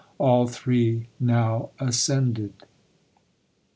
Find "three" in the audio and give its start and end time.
0.47-1.09